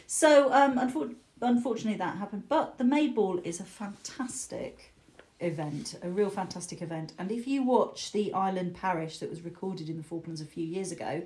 So, 0.07 0.51
um, 0.51 0.77
unfor- 0.79 1.13
unfortunately, 1.41 1.97
that 1.99 2.17
happened. 2.17 2.43
But 2.49 2.77
the 2.77 2.83
May 2.83 3.07
Ball 3.07 3.39
is 3.43 3.59
a 3.59 3.63
fantastic 3.65 4.93
event, 5.39 5.95
a 6.01 6.09
real 6.09 6.29
fantastic 6.29 6.81
event. 6.81 7.13
And 7.19 7.31
if 7.31 7.47
you 7.47 7.63
watch 7.63 8.11
the 8.11 8.33
Island 8.33 8.73
Parish 8.75 9.19
that 9.19 9.29
was 9.29 9.41
recorded 9.41 9.89
in 9.89 9.97
the 9.97 10.03
Falklands 10.03 10.41
a 10.41 10.45
few 10.45 10.65
years 10.65 10.91
ago, 10.91 11.23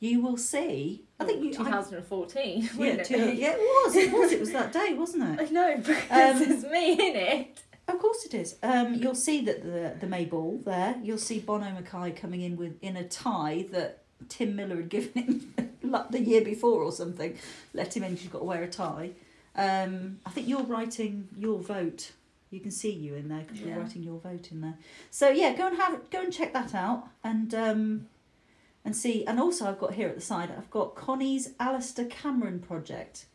you 0.00 0.20
will 0.20 0.36
see. 0.36 1.04
I 1.18 1.24
think 1.24 1.42
you. 1.42 1.50
I, 1.50 1.64
2014. 1.64 2.62
yeah, 2.62 2.68
wouldn't 2.76 3.06
two- 3.06 3.14
it 3.14 3.36
yeah, 3.36 3.54
it 3.56 3.58
was. 3.58 3.96
It 3.96 4.12
was. 4.12 4.32
It 4.32 4.40
was 4.40 4.52
that 4.52 4.72
day, 4.72 4.92
wasn't 4.98 5.40
it? 5.40 5.48
I 5.48 5.52
know, 5.52 5.76
because 5.82 6.42
Um, 6.42 6.50
it's 6.52 6.64
me 6.64 6.92
in 6.92 7.16
it. 7.16 7.60
Of 7.86 7.98
course 7.98 8.24
it 8.24 8.32
is. 8.34 8.56
Um, 8.62 8.94
you'll 8.94 9.14
see 9.14 9.42
that 9.44 9.62
the 9.62 9.94
the 10.00 10.06
May 10.06 10.24
Ball 10.24 10.60
there. 10.64 10.96
You'll 11.02 11.18
see 11.18 11.38
Bono 11.38 11.70
Mackay 11.70 12.12
coming 12.12 12.40
in 12.42 12.56
with 12.56 12.76
in 12.82 12.96
a 12.96 13.06
tie 13.06 13.66
that 13.72 14.02
Tim 14.28 14.56
Miller 14.56 14.76
had 14.76 14.88
given 14.88 15.22
him 15.82 15.94
the 16.10 16.20
year 16.20 16.40
before 16.42 16.82
or 16.82 16.92
something. 16.92 17.36
Let 17.74 17.96
him 17.96 18.02
in. 18.04 18.12
You've 18.12 18.32
got 18.32 18.38
to 18.40 18.44
wear 18.44 18.62
a 18.62 18.68
tie. 18.68 19.10
Um, 19.56 20.18
I 20.26 20.30
think 20.30 20.48
you're 20.48 20.62
writing 20.64 21.28
your 21.36 21.58
vote. 21.58 22.12
You 22.50 22.60
can 22.60 22.70
see 22.70 22.92
you 22.92 23.14
in 23.14 23.28
there 23.28 23.40
because 23.40 23.60
you're 23.60 23.76
writing 23.76 24.02
your 24.02 24.18
vote 24.20 24.50
in 24.52 24.60
there. 24.60 24.74
So 25.10 25.28
yeah, 25.28 25.54
go 25.56 25.66
and 25.66 25.76
have 25.76 26.08
go 26.10 26.20
and 26.22 26.32
check 26.32 26.52
that 26.52 26.74
out 26.74 27.08
and 27.24 27.52
um, 27.54 28.06
and 28.84 28.94
see. 28.94 29.24
And 29.26 29.40
also, 29.40 29.66
I've 29.66 29.78
got 29.78 29.94
here 29.94 30.08
at 30.08 30.14
the 30.14 30.20
side. 30.20 30.50
I've 30.56 30.70
got 30.70 30.94
Connie's 30.94 31.50
Alistair 31.58 32.06
Cameron 32.06 32.60
project. 32.60 33.26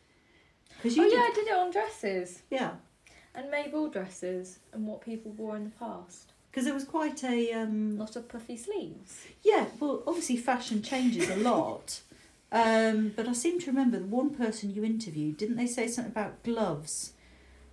Because 0.78 0.96
you 0.96 1.04
Oh, 1.06 1.10
did, 1.10 1.16
yeah, 1.18 1.24
I 1.24 1.32
did 1.36 1.48
it 1.48 1.54
on 1.54 1.72
dresses 1.72 2.44
yeah. 2.50 2.72
and 3.36 3.52
Mayball 3.52 3.92
dresses 3.92 4.60
and 4.72 4.88
what 4.88 5.02
people 5.02 5.32
wore 5.32 5.58
in 5.58 5.66
the 5.66 5.72
past. 5.72 6.32
Because 6.50 6.68
it 6.68 6.74
was 6.74 6.86
quite 6.86 7.22
a 7.26 7.52
um, 7.52 7.98
Lot 7.98 8.16
of 8.16 8.30
puffy 8.30 8.56
sleeves. 8.56 9.26
Yeah, 9.44 9.66
well, 9.80 10.02
obviously 10.08 10.38
fashion 10.38 10.82
changes 10.82 11.30
a 11.30 11.36
lot. 11.36 12.00
Um, 12.52 13.14
but 13.16 13.28
I 13.28 13.34
seem 13.34 13.60
to 13.60 13.68
remember 13.68 14.00
the 14.00 14.06
one 14.06 14.32
person 14.32 14.74
you 14.74 14.84
interviewed, 14.84 15.38
didn't 15.38 15.58
they 15.58 15.68
say 15.68 15.88
something 15.88 16.12
about 16.12 16.42
gloves? 16.44 17.14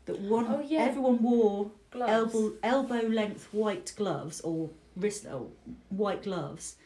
That 0.04 0.20
one 0.20 0.46
Oh, 0.48 0.60
yeah. 0.60 0.80
everyone 0.80 1.22
wore 1.22 1.70
Gloves. 1.90 2.12
elbow 2.12 2.52
elbow 2.62 3.00
length 3.08 3.48
white 3.52 3.92
gloves 3.96 4.40
or 4.42 4.70
wrist 4.94 5.26
oh, 5.26 5.50
white 5.88 6.22
gloves. 6.24 6.76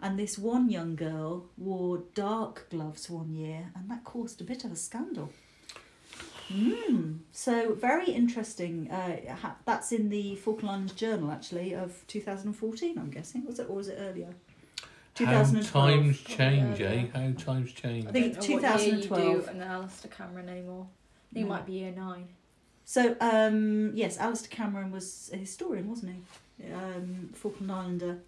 And 0.00 0.16
this 0.18 0.38
one 0.38 0.68
young 0.70 0.94
girl 0.94 1.46
wore 1.56 2.02
dark 2.14 2.68
gloves 2.70 3.10
one 3.10 3.32
year, 3.34 3.72
and 3.74 3.90
that 3.90 4.04
caused 4.04 4.40
a 4.40 4.44
bit 4.44 4.64
of 4.64 4.70
a 4.70 4.76
scandal. 4.76 5.32
Mm. 6.52 7.18
So 7.32 7.74
very 7.74 8.10
interesting. 8.10 8.90
Uh, 8.90 9.34
ha- 9.34 9.56
that's 9.66 9.90
in 9.92 10.08
the 10.08 10.36
Falkland 10.36 10.70
Islands 10.70 10.92
Journal, 10.94 11.30
actually, 11.32 11.74
of 11.74 12.04
2014. 12.06 12.96
I'm 12.98 13.10
guessing 13.10 13.44
was 13.44 13.58
it 13.58 13.68
or 13.68 13.74
was 13.76 13.88
it 13.88 13.98
earlier? 14.00 14.34
How 15.26 15.42
times 15.42 15.70
Probably 15.70 16.14
change, 16.14 16.80
earlier. 16.80 17.08
eh? 17.14 17.18
How 17.18 17.32
times 17.32 17.72
change. 17.72 18.06
I 18.06 18.08
I 18.08 18.12
think 18.12 18.40
don't 18.40 18.62
what 18.62 18.80
year 18.80 18.94
you 18.96 19.02
2012. 19.02 19.44
do 19.44 19.50
an 19.50 19.62
Alistair 19.62 20.10
Cameron 20.10 20.48
anymore. 20.48 20.86
I 21.30 21.34
think 21.34 21.46
No. 21.46 21.54
it 21.54 21.56
might 21.56 21.66
be 21.66 21.72
year 21.74 21.92
nine. 21.92 22.28
So 22.84 23.16
um, 23.20 23.92
yes, 23.94 24.18
Alistair 24.18 24.50
Cameron 24.50 24.90
was 24.90 25.30
a 25.32 25.36
historian, 25.36 25.88
wasn't 25.88 26.16
he? 26.58 26.72
Um, 26.72 27.30
Falkland 27.34 27.70
Islander, 27.70 28.18